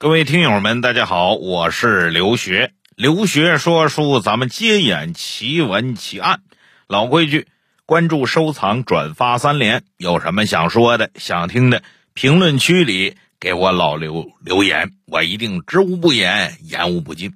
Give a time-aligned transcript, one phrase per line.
[0.00, 2.72] 各位听友们，大家好，我是刘学。
[2.94, 6.40] 刘学说书，咱们接演奇闻奇案。
[6.86, 7.48] 老规矩，
[7.84, 9.82] 关注、收藏、转发三连。
[9.96, 11.82] 有什么想说的、想听的，
[12.14, 17.34] 评论区里给我老刘留言，我一定知无不言，言无不尽。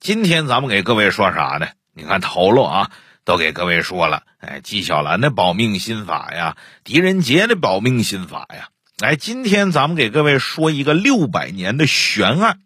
[0.00, 1.68] 今天咱们给各位说啥呢？
[1.92, 2.90] 你看头喽啊，
[3.26, 4.22] 都给各位说了。
[4.38, 8.70] 哎，纪晓岚的保命心法呀，狄仁杰的保命心法呀。
[9.00, 12.60] 来，今天咱们给各位说一个六百年的悬案，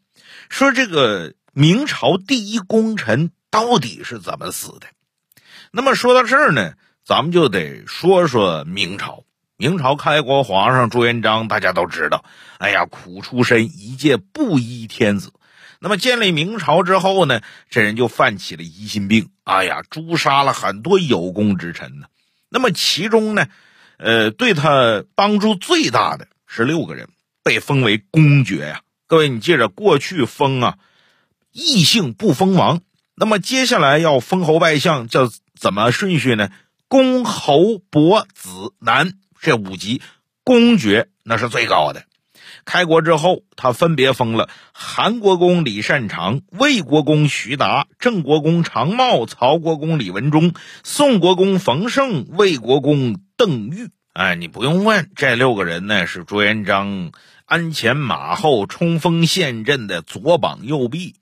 [0.51, 4.89] 说这个明朝第一功臣到底是怎么死的？
[5.71, 9.25] 那么说到这儿呢，咱们就得说说明朝。
[9.57, 12.23] 明朝开国皇上朱元璋，大家都知道，
[12.59, 15.33] 哎呀，苦出身，一介布衣天子。
[15.81, 22.07] 那么建立明朝之后呢，这人就犯起了疑心病，哎呀，诛杀了很多有功之臣呢。
[22.51, 23.47] 那么其中呢？
[23.99, 27.09] 呃，对他帮助最大的是六个人，
[27.43, 28.83] 被封为公爵呀。
[29.09, 30.79] 各位，你记着，过去封啊，
[31.51, 32.81] 异姓不封王。
[33.17, 36.51] 那么接下来要封侯拜相，叫怎么顺序呢？
[36.87, 40.01] 公、侯、伯、子、男这五级，
[40.45, 42.05] 公爵那是最高的。
[42.65, 50.53] 开国之后，他分别封了韩国公李善长、魏国公徐达、郑国公常茂、曹国公李文忠、
[50.85, 53.17] 宋国公冯胜、魏国公。
[53.39, 57.13] 邓玉，哎，你不用问，这六个人呢是朱元璋
[57.47, 61.15] 鞍前马后冲锋陷阵的左膀右臂。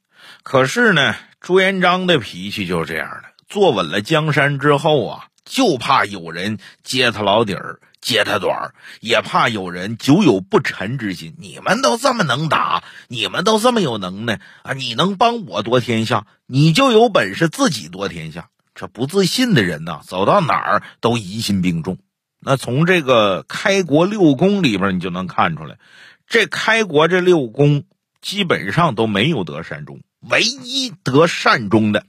[0.42, 11.34] 可是呢，朱元璋的脾气就是这样的，坐稳了江山之后啊，就怕有人揭他老底儿、揭他短儿，也怕有人久有不臣之心。
[11.38, 18.48] 你们都这么能打，你们都这么有能耐啊，你能帮我夺天下，你就有本事自己夺天下。
[18.74, 21.98] 这不自信的人呐，走到哪儿都疑心病重。
[22.40, 25.78] 那从这个开国六公里边，你就能看出来，
[26.26, 27.84] 这开国这六公
[28.20, 32.04] 基本上都没有得善终，唯一得善终的，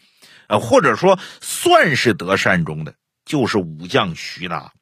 [0.48, 2.94] 呃，或者说算是得善终的，
[3.25, 4.73] 就是武将徐达。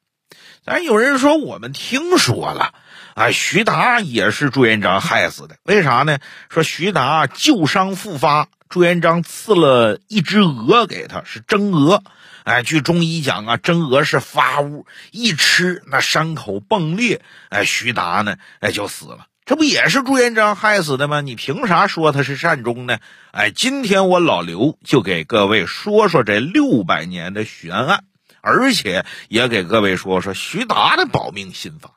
[0.64, 2.74] 咱有人说，我们听说了，
[3.14, 5.56] 啊，徐达也是朱元璋害死的。
[5.62, 6.18] 为啥呢？
[6.50, 12.02] 说徐达旧伤复发，朱元璋赐了一只鹅给他，是蒸鹅。
[12.46, 19.26] 哎，据中医讲啊，真鹅是发物，一吃那伤口迸裂，哎，徐达呢，哎就死了。
[19.44, 21.20] 这不也是朱元璋害死的吗？
[21.22, 23.00] 你凭啥说他是善终呢？
[23.32, 28.04] 哎，今天我老刘就给各位说说这六百年的悬案，
[28.42, 31.94] 而且也给各位说说徐达的保命心法。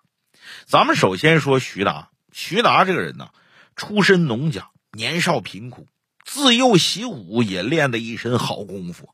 [0.66, 3.30] 咱们首先说徐达，徐达这个人呢，
[3.76, 5.86] 出身农家，年少贫苦，
[6.26, 9.10] 自幼习武也练得一身好功夫。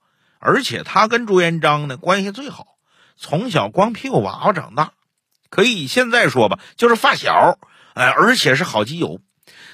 [0.45, 2.77] 而且他跟朱元璋呢关系最好，
[3.17, 4.91] 从小光屁股娃娃长大，
[5.49, 7.57] 可以现在说吧，就是发小，
[7.95, 9.19] 哎，而且是好基友。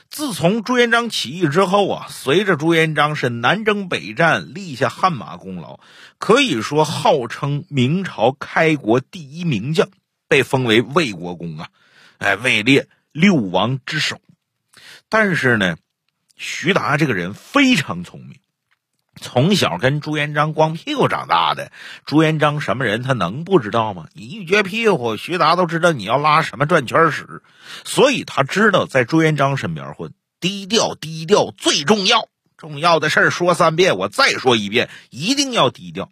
[0.10, 5.82] 自从朱元璋起义之后啊，随着朱元璋是南征北战，立下汗马功劳，
[6.18, 9.90] 可以说号称明朝开国第一名将，
[10.30, 11.68] 被封为魏国公啊，
[12.18, 14.22] 哎，位列六王之首。
[15.10, 15.76] 但是呢，
[16.38, 18.40] 徐达这个人非常聪明。
[19.20, 21.72] 从小跟朱元璋光屁股长大的
[22.06, 24.08] 朱元璋什么人，他能不知道吗？
[24.14, 27.44] 你一撅屁股，徐达都知道你要拉什么转圈使，
[27.84, 32.30] 所以他知道在朱元璋身边混，低调低调最重要。
[32.58, 36.10] 重要的事儿说三遍，我再说一遍，一定要低调。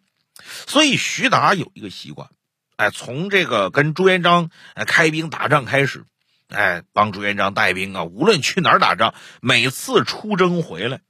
[0.68, 2.30] 所以徐达有一个习惯，
[2.76, 4.50] 哎，从这个跟朱元璋
[4.88, 6.06] 开兵打仗开始，
[6.50, 11.02] 哎，帮朱元璋带兵啊，无论去哪儿打仗，每次出征回来。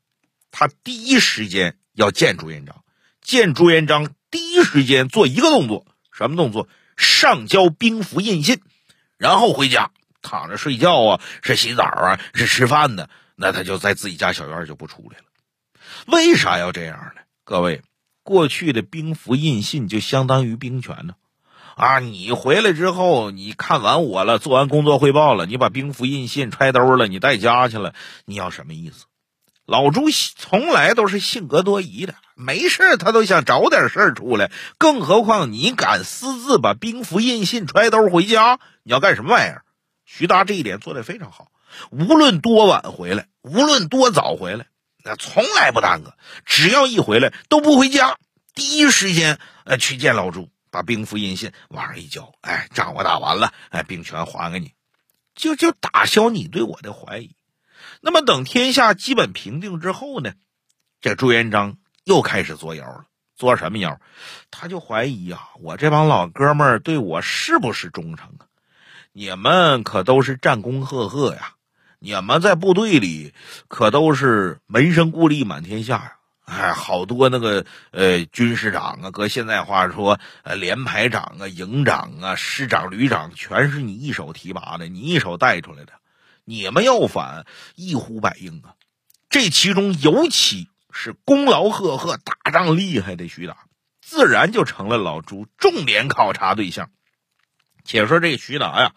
[0.51, 2.81] 他第一时间要见朱元璋，
[3.21, 6.69] 见朱元璋第一时间做一个动作，什么动作？
[6.95, 8.61] 上交兵符印信，
[9.17, 13.09] 然后回家躺着睡觉啊，是洗澡啊，是吃饭呢？
[13.35, 15.25] 那他就在自己家小院就不出来了。
[16.07, 17.21] 为啥要这样呢？
[17.43, 17.81] 各位，
[18.23, 21.15] 过去的兵符印信就相当于兵权呢。
[21.75, 27.93] 啊，你回来之后，你看完我了，做完工作汇报了，你把兵符印信揣兜了，你带家去了，
[28.23, 29.05] 你要什么意思？
[29.69, 34.51] 老朱从来都是性格多疑的，没事他都想找点事儿出来。
[34.79, 39.61] 更何况你敢私自把兵符印信揣兜回家，你要干什么玩意儿？
[40.05, 41.51] 徐达这一点做得非常好，
[41.91, 44.65] 无论多晚回来，无论多早回来，
[45.03, 46.15] 那从来不耽搁，
[46.45, 48.17] 只要一回来都不回家，
[48.55, 54.71] 第一时间呃去见老朱，把兵符印信往上一交，哎，仗我打完了，哎，兵权还给你，
[55.35, 57.35] 就就打消你对我的怀疑。
[58.01, 60.33] 那么等天下基本平定之后呢，
[61.01, 63.05] 这朱元璋又开始作妖了。
[63.35, 63.99] 作什么妖？
[64.51, 68.47] 他就怀疑呀，我这帮老哥们儿对我是不是忠诚啊？
[69.13, 71.53] 你们可都是战功赫赫呀，
[71.99, 73.33] 你们在部队里
[73.69, 76.15] 可都是门生故吏满天下呀！
[76.45, 85.93] 哎，好多那个呃军师长啊，搁现在话说，呃连排长啊、营长啊、师长、旅长，全是你一手提拔的，你一手带出来的。
[86.49, 88.73] 你们要反，一呼百应啊！
[89.29, 93.55] 这其中，尤其是功劳赫赫、打仗厉害的徐达，
[94.01, 96.89] 自然就成了老朱重点考察对象。
[97.83, 98.93] 且说这徐达呀，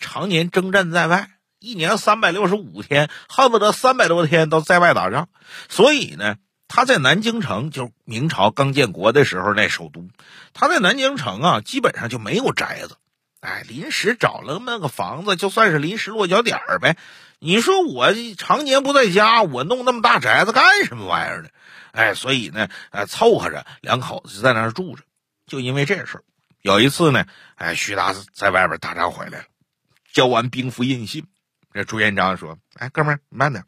[0.00, 1.30] 常年征战在外，
[1.60, 5.28] 一年三百六十五天，恨不得三百多天都在外打仗，
[5.68, 6.34] 所以呢。
[6.68, 10.08] 他在南京城，就明朝刚建国的时候那首都，
[10.52, 12.96] 他在南京城啊，基本上就没有宅子，
[13.46, 16.96] 哎，临时找了那个房子，就算是临时落脚点儿呗。
[17.38, 21.48] 你说我常年不在家，我弄那么大宅子干什么玩意儿呢？
[21.92, 25.04] 哎，所以呢，哎，凑合着两口子就在那儿住着。
[25.46, 26.24] 就因为这事儿，
[26.60, 29.44] 有一次呢，哎，徐达在外边打仗回来了，
[30.12, 31.24] 交完兵符印信，
[31.72, 33.64] 这朱元璋说：“哎，哥们儿，慢点。”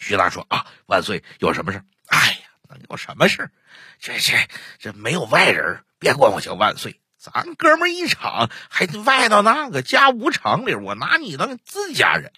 [0.00, 1.82] 徐达说：“啊，万岁，有什么事？
[2.06, 3.50] 哎呀，能有什么事？
[3.98, 4.32] 这这
[4.78, 6.99] 这没有外人，别管我叫万岁。
[7.20, 12.32] 咱哥们一场，还外到那个家无常里，我拿你当自家人。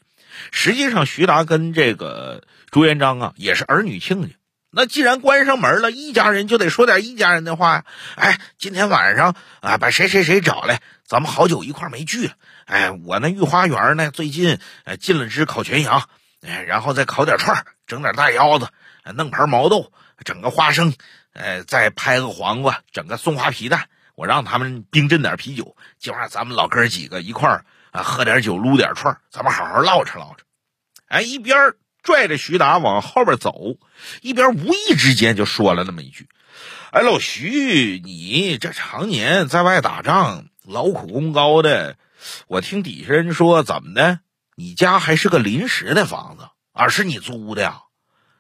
[0.51, 2.43] 实际上，徐达跟这个
[2.73, 4.35] 朱元璋啊，也是儿女亲家。
[4.73, 7.85] 那既然关上门了，一家人就得说点一家人的话呀。
[8.17, 12.33] 哎，今天晚上啊，把谁谁谁找来，咱们好久一块没聚了。
[12.65, 16.09] 哎，我那御花园呢，最近呃进了只烤全羊。”
[16.45, 18.69] 哎，然后再烤点串整点大腰子，
[19.15, 19.93] 弄盘毛豆，
[20.25, 20.93] 整个花生，
[21.35, 23.87] 哎，再拍个黄瓜，整个松花皮蛋。
[24.15, 30.45] 我让他们冰镇点啤酒，今晚咱们老哥几个一块儿啊，喝点酒，撸点串咱们好好唠扯唠扯。
[31.07, 33.77] 哎，一边拽着徐达往后边走，
[34.21, 36.29] 一边无意之间就说了那么一句
[36.91, 41.97] ：“哎，老徐，你这常年在外打仗，劳苦功高的，
[42.49, 44.21] 我听底下人说，怎么的？”
[44.55, 47.81] 你家还是个临时的房子，啊是你租的呀？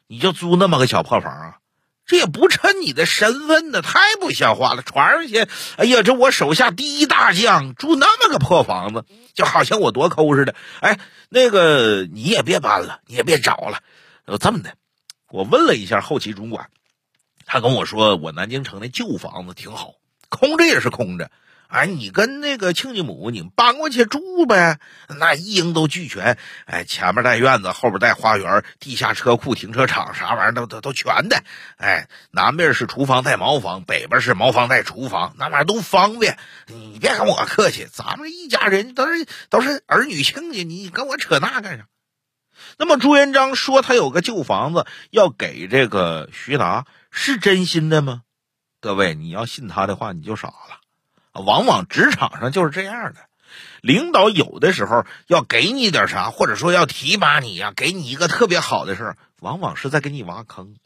[0.07, 1.57] 你就租那么个小破房啊？
[2.05, 4.83] 这也不趁你的身份呢，太不像话了！
[4.83, 9.05] 传上去，哎呀，这我手下第一大将住那么个破房子，
[9.35, 10.55] 就好像我多抠似的。
[10.81, 13.81] 哎，那个你也别搬了，你也别找了。
[14.41, 14.75] 这么的，
[15.31, 16.71] 我问了一下后期主管，
[17.47, 19.95] 他跟我说，我南京城那旧房子挺好，
[20.29, 21.31] 空着也是空着。
[21.73, 24.79] 哎，你跟那个亲家母，你搬过去住呗，
[25.09, 26.37] 那一应都俱全。
[26.67, 31.43] 哎，前面带院子，后边带花园，地下车库、停车场，啥玩意儿都都都全的。
[31.79, 36.37] 哎，南边是厨房带茅房，北边是茅房带厨房，那玩意儿都方便。
[36.67, 41.87] 你别跟我客气，咱们一家人都是都是儿女亲家，你跟我扯那干啥？
[42.77, 48.25] 那么朱元璋说他有个旧房子要给这个徐达，是真心的吗？
[48.83, 50.82] 各位，你要信他的话，你就傻了。
[51.33, 53.21] 往往职场上就是这样的，
[53.81, 60.77] 领导有的时候要给你点啥，或者说要提拔你呀，给你一个特别好的事，往往是在给你挖坑。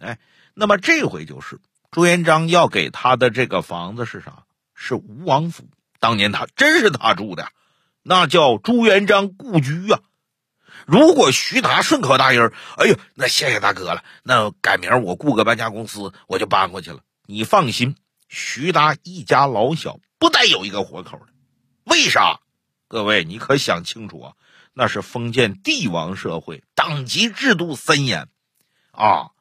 [0.00, 0.18] 哎，
[0.54, 1.60] 那么这回就是
[1.90, 4.44] 朱元璋要给他的这个房子是啥？
[4.74, 5.68] 是吴王府。
[6.00, 7.48] 当年他真是他住的，
[8.02, 10.00] 那叫朱元璋故居啊。
[10.84, 17.00] 如果徐达顺口答应，哎呦，那谢谢大哥了，那改明我雇个搬家公司，我就搬过去了。
[17.26, 17.94] 你放心。
[18.34, 21.26] 徐达一家老小不带有一个活口的，
[21.84, 22.40] 为啥？
[22.88, 24.32] 各位，你可想清楚啊！
[24.72, 28.28] 那是封建帝王社会，等级制度森严
[28.90, 29.32] 啊！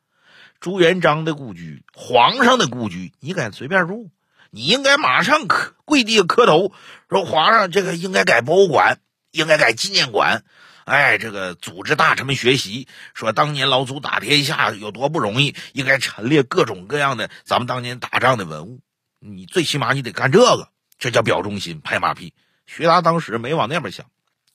[0.59, 4.11] 朱元璋的故居，皇上的故居，你敢随便入？
[4.49, 6.73] 你应该马上磕跪地磕头，
[7.09, 8.99] 说皇上，这个应该改博物馆，
[9.31, 10.43] 应该改纪念馆。
[10.85, 18.81] 哎，这个组织大臣们学习，说当年老祖打天下有多不容易，应该陈列各种各样的咱们当年打仗的文物。
[19.19, 22.33] 你最起码你得干这个，这叫表忠心、拍马屁。
[22.65, 24.05] 徐达当时没往那边想，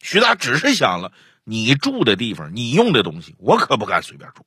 [0.00, 1.12] 徐达只是想了，
[1.45, 4.45] 你住的地方，你用的东西，我可不敢随便住，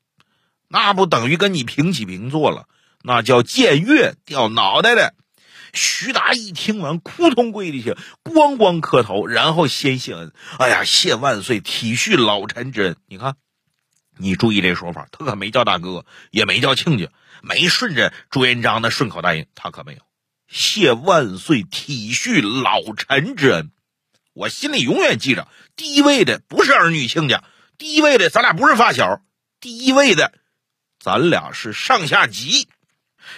[0.68, 2.68] 那不等于跟你平起平坐了，
[3.02, 5.14] 那叫僭越掉脑袋的。
[5.74, 7.92] 徐达一听完，扑通跪地下，
[8.24, 10.34] 咣咣磕头，然后先谢恩。
[10.58, 12.96] 哎呀，谢万岁体恤老臣之恩。
[13.08, 13.36] 你看，
[14.18, 17.10] 你注意这说法，他可没叫大哥，也没叫亲家，
[17.42, 20.00] 没顺着朱元璋的顺口答应，他可没有。
[20.48, 23.72] 谢万岁体恤老臣之恩，
[24.34, 27.44] 我心里永远记着，第一位的不是儿女亲家，
[27.78, 29.22] 第一位的咱俩不是发小，
[29.60, 30.34] 第一位的，
[31.00, 32.68] 咱俩是上下级。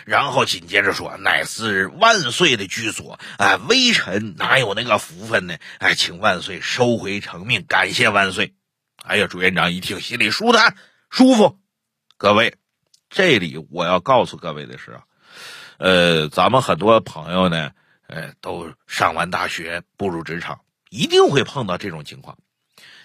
[0.06, 5.58] 然后紧接着说：“乃是万岁的居所，哎，微臣哪有那个福分呢？
[5.80, 8.54] 哎，请万岁收回成命，感谢万岁。”
[9.04, 10.76] 哎呀，朱元璋一听，心里舒坦
[11.10, 11.60] 舒服。
[12.18, 12.56] 各位，
[13.10, 15.04] 这里我要告诉各位的是啊，
[15.78, 17.72] 呃，咱们很多朋友呢，
[18.08, 22.38] 呃，都上完大学步入职场，一定会碰到这种情况。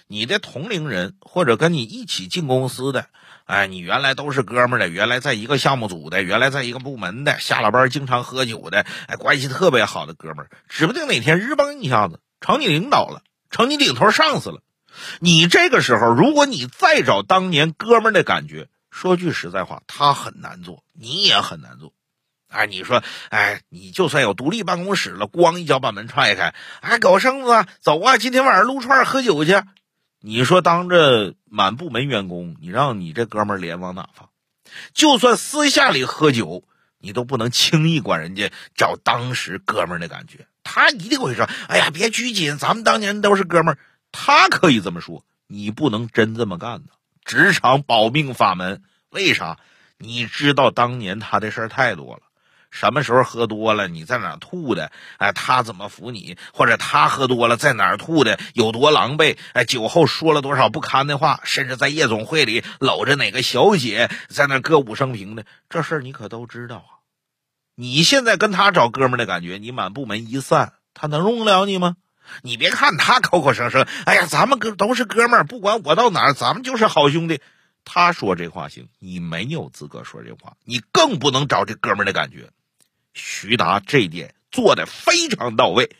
[0.07, 3.09] 你的同龄人或者跟你一起进公司的，
[3.47, 14.61] 哎，你原来都是哥们儿的，原来在一个项目组的，原来在一个部门的，下了班经常喝酒的，哎，关系特别好的哥们儿，指不定哪天日崩一下子成你领导了，成你顶头上司了。
[15.19, 21.93] 你这个时候，如果你再找当年哥们儿的感觉，说句实在话，他很难做，你也很难做。
[22.49, 29.61] 哎，你说，哎，你就算有独立办公室了，咣一脚把门踹开，哎，狗剩子，走啊，今天晚上撸串喝酒去。
[30.19, 34.29] 你说当着满部门员工，你让你这哥们脸往哪放？
[34.93, 36.63] 就算私下里喝酒，
[36.99, 40.47] 你都不能轻易管人家找当时哥们的感觉。
[40.63, 43.77] 他一定会说：“哎呀，别拘谨，咱们当年都是哥们儿。”
[44.11, 46.87] 他可以这么说，你不能真这么干呢。
[47.23, 49.59] 职场保命法门，为啥？
[49.97, 52.21] 你知道当年他的事儿太多了。
[52.69, 54.91] 什么时候喝多了，你在哪吐的？
[55.17, 56.37] 哎，他怎么扶你？
[56.53, 58.39] 或者他喝多了在哪吐的？
[58.53, 59.37] 有多狼狈？
[59.53, 61.39] 哎，酒后说了多少不堪的话？
[61.43, 65.45] 甚至在夜总会里搂着哪个小姐在那歌舞升平的？
[65.69, 67.01] 这事儿你可都知道啊！
[67.75, 71.95] 你现在跟他找哥们的感觉，你满部门一散，他能容得了你吗？
[72.41, 77.39] 你别看他口口声声，哎呀，咱们哥都是哥们儿，不管我到哪儿，咱们就是好兄弟。
[77.85, 82.49] 他说这话行，你没有资格说这话，你更不能找这哥们儿的感觉。
[83.17, 85.95] 徐达这点做的非常到位，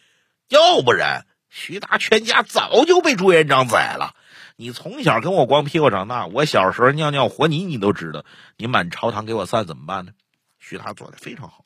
[0.50, 4.14] 要不然徐达全家早就被朱元璋宰了。
[4.56, 8.24] 你从小跟我光屁股长大，我小时候尿尿和泥你都知道，
[8.56, 10.12] 你满朝堂给我散怎么办呢？
[10.60, 11.66] 徐达做的非常好，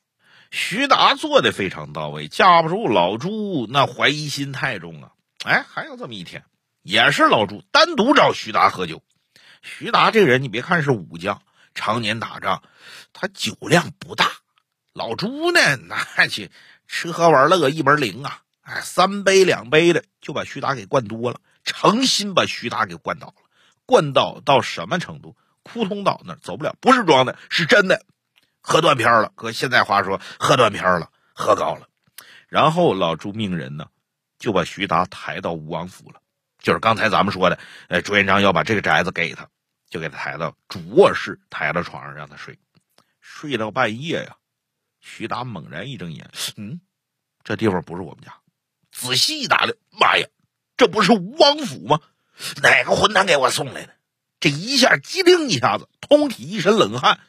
[0.51, 5.11] 徐达做的非常到位，架不住老朱那怀疑心太重啊。
[5.43, 6.45] 哎，还有这么一天，
[6.81, 9.03] 也是老朱单独找徐达喝酒。
[9.61, 11.41] 徐达这个人，你别看是武将，
[11.75, 12.63] 常年打仗，
[13.11, 14.31] 他酒量不大。
[14.93, 15.59] 老朱呢，
[16.17, 16.51] 那去
[16.87, 18.41] 吃喝玩乐一门灵啊！
[18.61, 23.33] 哎，三杯两杯的就把徐达给灌多了，诚心把徐达给灌倒了。
[23.85, 25.35] 灌倒到什么程度？
[25.63, 28.03] 扑通倒那走不了，不是装的，是真的，
[28.61, 29.31] 喝断片了。
[29.35, 31.87] 搁现在话说，喝断片了，喝高了。
[32.47, 33.87] 然后老朱命人呢，
[34.39, 36.19] 就把徐达抬到吴王府了，
[36.59, 39.47] 就是刚才咱们说的，呃，朱元璋要把这个宅子给他，
[39.89, 42.59] 就给他抬到主卧室，抬到床上让他睡，
[43.21, 44.35] 睡到半夜呀。
[45.01, 46.79] 徐达猛然一睁眼，嗯，
[47.43, 48.35] 这地方不是我们家。
[48.91, 50.27] 仔细一打量，妈呀，
[50.77, 51.99] 这不是吴王府吗？
[52.61, 53.93] 哪个混蛋给我送来的？
[54.39, 57.19] 这一下机灵一下子，通体一身冷汗。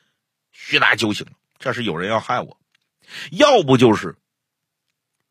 [0.50, 2.58] 徐达酒醒了，这是有人要害我，
[3.30, 4.16] 要不就是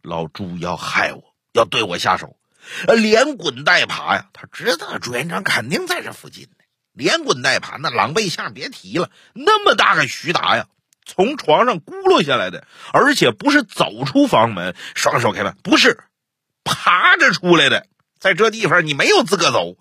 [0.01, 2.37] 老朱要害我，要对我下手，
[2.97, 4.29] 连滚带爬呀。
[4.33, 9.11] 他知道朱元璋肯定在这附近呢，连滚带爬，那狼狈相别提了。
[9.33, 10.67] 那么大个徐达呀！
[11.13, 16.05] 从床上咕噜下来的，而且不是走出房门，双手开门，不是
[16.63, 17.85] 爬着出来的。
[18.17, 19.75] 在这地方你没有资格走。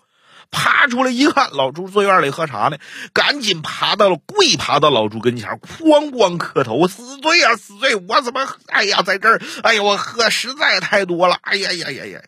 [0.53, 2.77] 爬出来一看，老朱坐院里喝茶呢，
[3.13, 7.95] 赶紧爬到了跪，爬到老朱跟前，哐哐磕头，死罪呀，死罪！
[7.95, 12.21] 我怎么，哎呀，在这儿，哎呀，我喝实在太多了，哎呀呀呀呀！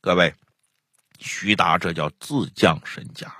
[0.00, 0.32] 各位，
[1.18, 3.36] 徐达这叫自降身价，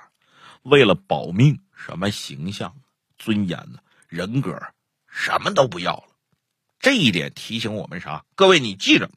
[0.62, 2.74] 为了保命，什么形象、
[3.16, 3.78] 尊严呢？
[4.08, 4.62] 人格
[5.12, 6.04] 什么都不要了，
[6.80, 8.24] 这一点提醒我们啥？
[8.34, 9.10] 各位，你记着，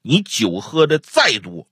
[0.00, 1.66] 你酒喝的再多，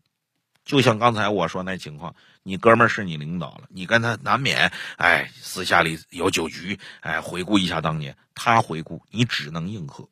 [0.65, 10.09] 就像刚才我说那情况，你哥们是你领导了，你跟他难免哎私下里有酒局，哎回顾一下当年，他回顾你只能硬喝，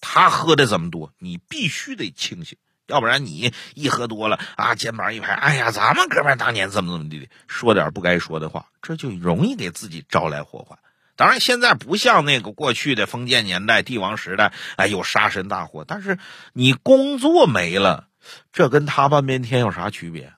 [0.00, 10.76] 他喝的这么多，你必须得清醒，要不然你一喝多了啊，肩膀一拍，哎呀，咱们哥们当年怎么怎么地的，说点不该说的话，这就容易给自己招来祸患。
[11.20, 15.84] 当然，现在不像那个过去的封建年代、帝王时代，哎，有杀身大祸。
[15.86, 16.18] 但是
[16.54, 18.08] 你工作没了，
[18.54, 20.32] 这跟他半边天有啥区别？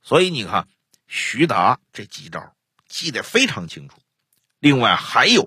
[0.00, 0.66] 所以你看，
[1.06, 2.54] 徐达这几招
[2.88, 3.98] 记得非常清楚。
[4.60, 5.46] 另外还有，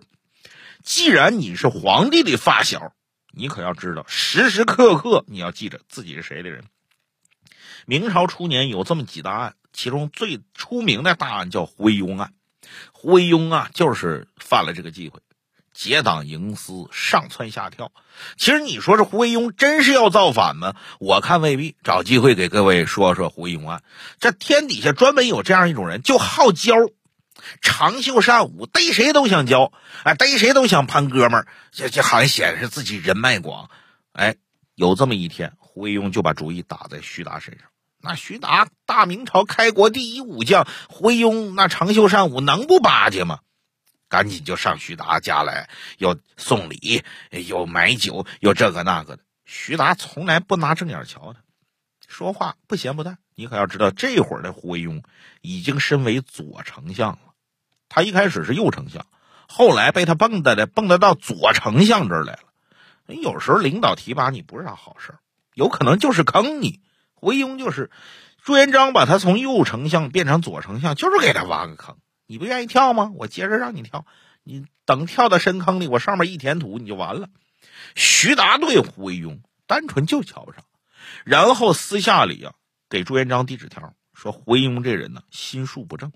[0.84, 2.94] 既然你是皇帝的发小，
[3.32, 6.64] 你可要知道，时时刻刻你要记着自己是谁的人。
[7.88, 12.36] 明朝初年有这么几大案，其中最出名的大案叫徽庸案。
[13.00, 15.20] 胡惟庸啊，就是犯了这个忌讳，
[15.72, 17.92] 结党营私，上蹿下跳。
[18.38, 20.74] 其实你说这胡惟庸真是要造反吗？
[21.00, 21.76] 我看未必。
[21.84, 23.84] 找机会给各位说说胡惟庸案。
[24.20, 26.74] 这天底下专门有这样一种人，就好交，
[27.62, 29.72] 长袖善舞，逮谁都想交，
[30.04, 33.70] 哎，逮谁都想攀哥们儿，这这好像显示自己人脉广。
[34.14, 34.38] 哎，
[34.74, 37.68] 有这么一天，胡惟庸就把主意打在徐达身上。
[38.00, 43.40] 那徐达，大明朝开国第一武将，胡惟庸那长袖善舞，能不巴结吗？
[44.08, 49.24] 赶紧就上徐达家来，又送礼，又买酒，又这个那个的。
[49.44, 51.40] 徐达从来不拿正眼瞧他，
[52.08, 55.04] 说话不咸不淡，你可要知道，这会儿的胡惟庸
[55.42, 57.20] 已经身为左丞相了。
[57.90, 59.06] 他一开始是右丞相，
[59.48, 62.44] 后来被他蹦跶的蹦跶到左丞相这儿来了。
[63.08, 65.16] 有时候领导提拔你不是啥好事
[65.54, 66.82] 有可能就是坑你。
[67.20, 67.90] 胡惟庸就是
[68.44, 71.98] 朱元璋把他从右丞相变成左丞相，就是给他挖个坑。
[72.28, 73.12] 你不愿意跳吗？
[73.16, 74.06] 我接着让你跳。
[74.44, 77.30] 你等跳到深坑里，我上面一填土，你就完了。
[77.96, 80.64] 徐达对胡惟庸单纯就瞧不上，
[81.26, 82.54] 然后私下里啊
[82.90, 86.14] 给朱元璋递纸条，说胡惟庸这人呢心术不正，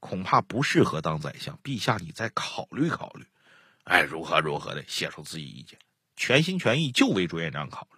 [0.00, 1.58] 恐怕不适合当宰相。
[1.62, 3.24] 陛下，你再考虑考虑。
[3.84, 5.78] 哎，如何如何的写出自己意见，
[6.16, 7.95] 全心全意就为朱元璋考虑。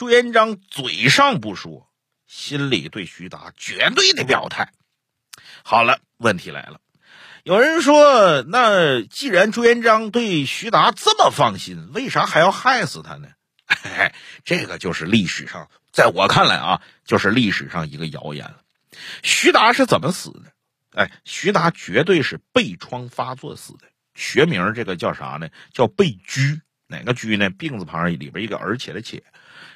[0.00, 1.86] 朱元璋嘴上不说，
[2.26, 4.72] 心里对徐达绝对的表态。
[5.62, 6.80] 好了，问题来了。
[7.42, 13.28] 有人说，那既然朱元璋对徐达这么放心，为啥还要害死他呢？
[14.42, 18.62] 这个就是历史上，在我看来啊，就是历史上一个谣言了。
[19.22, 20.44] 徐达是怎么死的？
[20.94, 23.80] 哎，徐达绝对是背疮发作死的，
[24.14, 25.50] 学名这个叫啥呢？
[25.74, 26.62] 叫背疽。
[26.90, 27.48] 哪个疽呢？
[27.50, 29.22] 病字旁里边一个而且的且。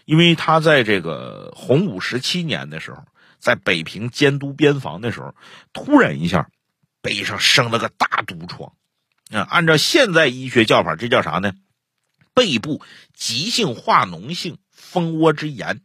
[0.05, 3.05] 因为他在这个洪武十七年的时候，
[3.39, 5.35] 在北平监督边防的时候，
[5.73, 6.51] 突然一下
[7.01, 8.73] 背上生了个大毒疮，
[9.31, 11.55] 啊，按照现在医学叫法，这叫啥呢？
[12.35, 12.83] 背部
[13.15, 15.81] 急性化脓性蜂窝之炎。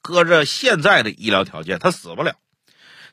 [0.00, 2.36] 搁着现在的医疗条件，他死不了。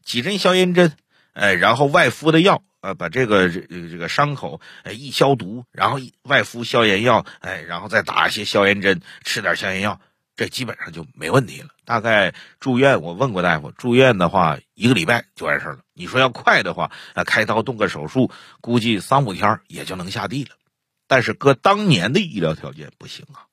[0.03, 0.95] 几针消炎针，
[1.33, 9.99] 哎，然后外敷的药，呃，把这个这这个伤口哎一消毒，然后外敷消炎药，哎，然后再打一些消炎针，吃点消炎药。
[10.35, 11.69] 这基本上就没问题了。
[11.83, 15.79] 大概住院，我问过大夫，住院的话一个礼拜就完事了。
[15.93, 18.29] 你说要快的话，啊，开刀动个手术，
[18.61, 20.51] 估计三五天也就能下地了。
[21.07, 23.47] 但是搁当年的医疗条件不行啊，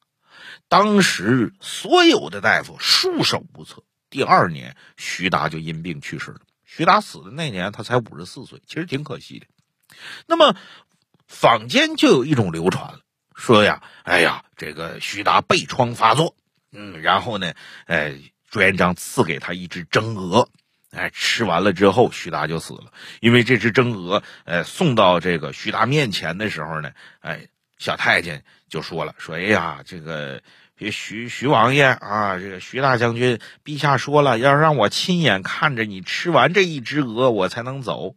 [0.69, 3.83] 当时所有的大夫束手无策。
[4.11, 6.41] 第二年，徐达就因病去世了。
[6.75, 9.47] 徐达死的那年，他才五十四岁，其实挺可惜的。
[10.26, 10.57] 那么，
[11.29, 13.01] 坊间就有一种流传了，
[13.37, 16.35] 说呀，哎呀，这个徐达背疮发作。
[16.73, 17.53] 嗯，然后呢，
[17.85, 18.18] 哎，
[18.49, 20.49] 朱元璋赐给他一只蒸鹅，
[20.92, 22.90] 哎，吃完了之后，徐达就死了。
[23.20, 30.42] 因为这只蒸鹅，哎，送到这个徐达面前的时候呢，哎，小太监就说了，说，哎呀，这个
[30.90, 38.16] 徐徐王爷啊，这个徐大将军，陛下说了，要让我亲眼看着你吃完这一只鹅，我才能走。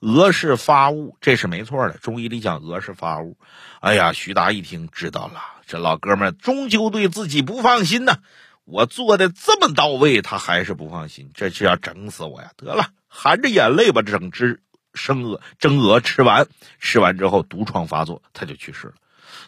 [0.00, 1.98] 鹅是发物，这是没错的。
[1.98, 3.36] 中医里讲，鹅是发物。
[3.80, 5.40] 哎呀，徐达一听，知道了。
[5.66, 8.16] 这老哥们终究对自己不放心呐！
[8.64, 12.50] 我做的这么到位，他还是不放心，这是要整死我呀！
[12.56, 14.62] 得了，含着眼泪把整只
[14.94, 16.46] 生鹅蒸鹅吃完，
[16.78, 18.94] 吃完之后毒疮发作，他就去世了。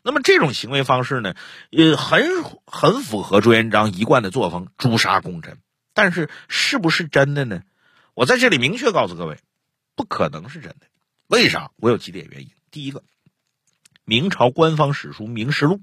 [0.02, 1.34] 那么这种行为方式呢，
[1.70, 5.58] 也很很符合朱元璋一贯的作风，诛杀功臣。
[5.94, 7.62] 但是是不是真的呢？
[8.14, 9.38] 我在这里明确告诉各位，
[9.94, 10.86] 不可能是真的。
[11.28, 11.70] 为啥？
[11.76, 12.50] 我有几点原因。
[12.70, 13.02] 第一个，
[14.04, 15.76] 明朝官方史书《明实录》。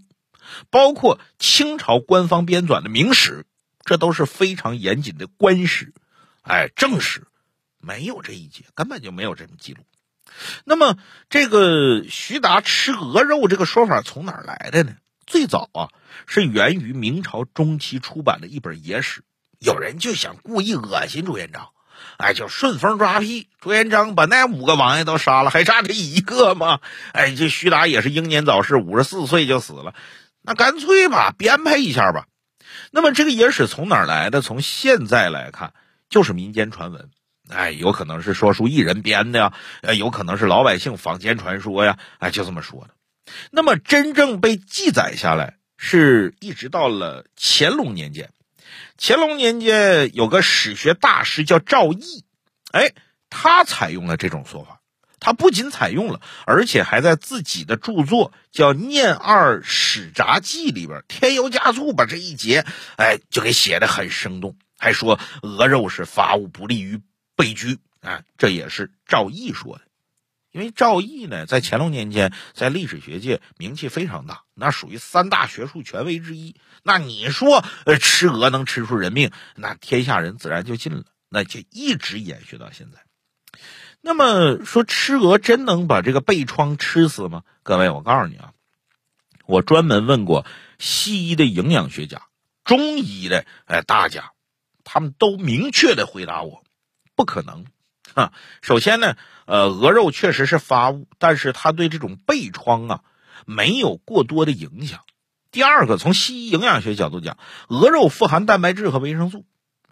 [0.72, 3.46] 包括清朝官方编纂的明史，
[3.84, 5.94] 这都是非常严谨的官史，
[6.42, 7.28] 哎，正史
[7.78, 9.84] 没有这一节，根本就没有这种记录。
[10.64, 10.98] 那么，
[11.30, 14.94] 这个徐达吃鹅肉这个说法从哪儿来的呢？
[15.26, 15.90] 最早啊，
[16.26, 19.24] 是源于明朝中期出版的一本野史。
[19.60, 21.70] 有人就想故意恶心朱元璋，
[22.18, 23.50] 哎，就顺风抓屁。
[23.60, 26.80] 朱元璋把那五个王爷都杀了，还差这一个吗？
[27.12, 29.94] 哎，这徐达也是英年早逝，五十四岁就死了。
[30.42, 32.26] 那干脆吧，编排一下吧。
[32.92, 34.42] 那么这个野史从哪儿来的？
[34.42, 35.74] 从现在来看，
[36.10, 37.10] 就是民间传闻。
[37.50, 41.98] 哎，有可能是说书艺人编的呀，呃，有可能是老百姓坊间传说呀。
[42.20, 42.90] 哎，就这么说的。
[43.52, 48.32] 那么真正被记载下来，是一直到了乾隆年间。
[48.98, 52.24] 乾隆年间有个史学大师叫赵翼，
[52.72, 52.92] 哎，
[53.30, 54.80] 他采用了这种说法。
[55.22, 64.56] 他不仅采用了，而且还在自己的著作叫《念二史札记》里边添油加醋，把这一节，哎，就给写的很生动。
[64.78, 67.02] 还说鹅肉是发物，不利于
[67.40, 67.80] 备居。
[68.02, 69.82] 啊，这也是赵毅说的。
[70.52, 76.56] 因为赵毅呢，在乾隆年间，在历史学界名气非常大，那属于三大学术权威之一。
[76.82, 83.00] 那你说，呃，吃鹅能吃出人命，那天下人自然就信了，那就一直延续到现在。
[84.02, 87.44] 那么说吃鹅真能把这个背疮吃死吗？
[87.64, 88.54] 各位，我告诉你啊，
[89.46, 90.46] 我专门问过
[90.80, 92.24] 西医的营养学家、
[92.64, 94.32] 中医的哎大家，
[94.84, 96.64] 他们都明确的回答我，
[97.20, 97.66] 不可能。
[98.16, 103.02] 哈，首先呢，呃，鹅肉确实是发物，但是它对这种背疮啊
[103.46, 105.02] 没有过多的影响。
[105.52, 109.44] 第二个，从西医营养学角度讲，鹅肉富含蛋白质和维生素。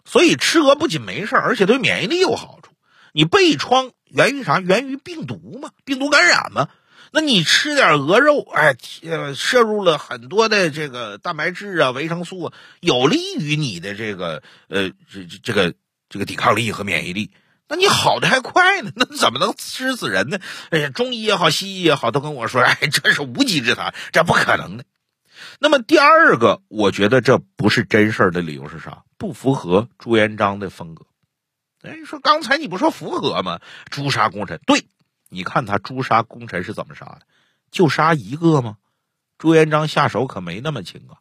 [0.06, 2.72] 所以吃鹅不仅没事而且对免疫力有好处。
[3.12, 4.58] 你背疮源于啥？
[4.58, 6.70] 源于病毒嘛，病毒感染嘛。
[7.12, 8.74] 那你吃点鹅肉，哎，
[9.34, 15.74] 摄入了很多的这个蛋白质啊、维生素啊，有利于你的这个呃这这个
[16.08, 17.30] 这个抵抗力和免疫力。
[17.68, 20.38] 那你好的还快呢，那怎么能吃死人呢？
[20.70, 24.84] 哎呀，中医也好，西医也好，都跟我说，哎，这是无稽之谈，这不可能的。
[25.58, 29.02] 那么第二个，我觉得这不是真事儿的理由是啥？
[29.18, 31.04] 不符合朱元璋的风格。
[31.82, 33.60] 哎，说刚才你不说符合吗？
[33.90, 34.86] 诛杀功臣，对，
[35.28, 37.20] 你看他诛杀功臣是怎么杀的？
[37.70, 38.78] 就杀一个吗？
[39.36, 41.20] 朱元璋下手可没那么轻啊！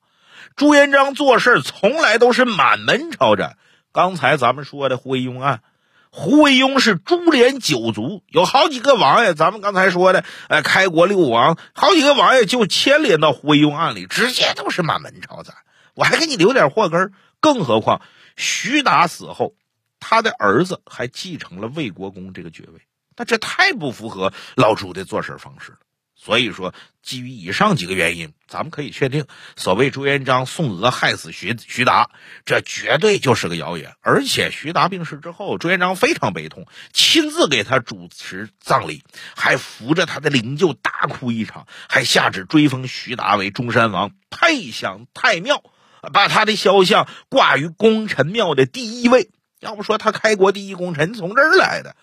[0.56, 3.58] 朱元璋做事从来都是满门抄斩。
[3.98, 5.64] 刚才咱们说的胡惟庸案。
[6.12, 9.34] 胡惟庸是株连九族，有好几个王爷。
[9.34, 15.56] 咱们刚才说的，呃，开国六王，好几个王爷就牵连到胡惟庸案里，直接都是满门抄斩。
[15.96, 18.04] 我还给你留点祸根更何况
[18.36, 19.56] 徐达死后，
[20.00, 22.82] 他的儿子还继承了魏国公这个爵位，
[23.16, 25.80] 那这太不符合老朱的做事方式了。
[26.20, 32.10] 所以说，基于以上几个原因，咱们可以确定，所谓朱元璋送鹅害死徐徐达，
[32.44, 33.96] 这绝对就是个谣言。
[34.02, 39.04] 而且，徐达病逝之后，朱元璋非常悲痛，亲自给他主持葬礼，
[39.36, 45.64] 还扶着他的灵柩大哭一场，还下旨追封徐达为中山王，配享太庙，
[46.12, 49.30] 把他的肖像挂于功臣庙的第一位。
[49.60, 51.96] 要不说他开国第一功臣从这儿来的。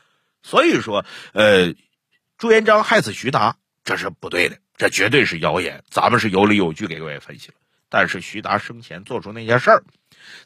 [0.43, 1.75] 所以说，呃，
[2.39, 3.57] 朱元璋害死徐达。
[3.85, 5.85] 这是不对的，这绝对是谣言。
[5.89, 7.55] 咱们是有理有据给各位分析了。
[7.91, 9.85] 但是徐达生前做出那些事儿，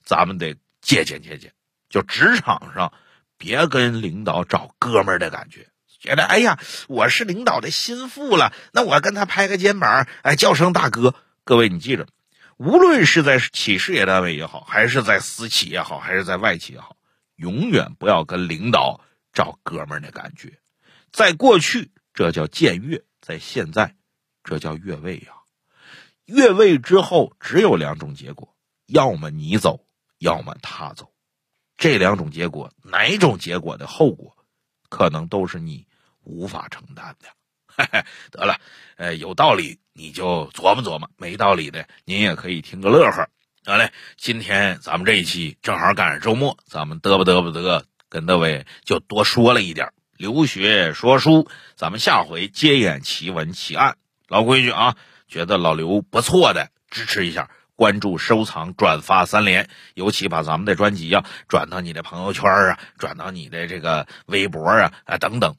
[0.04, 1.54] 咱们得借鉴借鉴。
[1.88, 2.92] 就职场上，
[3.38, 11.14] 别跟领导找哥们儿的感觉，觉得哎呀，我是领导的心腹了，那我跟他拍个肩膀，哎，叫声大哥。
[11.44, 12.06] 各位你记着，
[12.58, 16.96] 无论是在企事业单位也好，还是在私企也好，还是在外企也好，
[17.36, 19.00] 永远不要跟领导
[19.32, 20.58] 找哥们儿的感觉。
[21.10, 23.04] 在过去，这叫僭越。
[23.28, 23.94] 在现在，
[24.42, 25.34] 这叫越位呀！
[26.24, 29.84] 越位之后只有两种结果：要么你走，
[30.16, 31.12] 要么他走。
[31.76, 34.34] 这两种结果，哪种结果的后果，
[34.88, 35.86] 可能都是你
[36.22, 37.28] 无法承担的。
[38.30, 38.58] 得了，
[38.96, 43.28] 呃，有道理你就琢磨琢磨，没道理的您也可以听个乐呵。
[43.66, 49.92] 好嘞，今天咱们这一期正好赶上周末，咱们嘚吧嘚吧嘚，跟各位就多说了一点。
[50.18, 53.96] 留学说书，咱们下回接演奇闻奇案。
[54.26, 54.96] 老规矩啊，
[55.28, 65.54] 觉得老刘不错的，支持一下，关注、收藏、转发三连，尤其把咱们的专辑啊转到你的朋友圈啊，转到你的这个微博啊啊等等，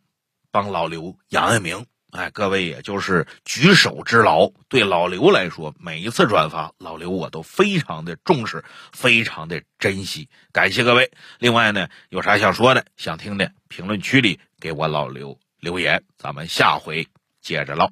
[0.52, 1.86] 帮老刘扬扬名。
[2.12, 4.52] 哎，各位也就是举手之劳。
[4.68, 10.28] 对老刘来说，每一次转发，老刘我都非常的重视，非常的珍惜。
[10.52, 11.12] 感谢各位。
[11.38, 17.08] 另外呢，有啥想说的、想听的，评论区里给我老刘留言，咱们下回
[17.42, 17.92] 接着唠。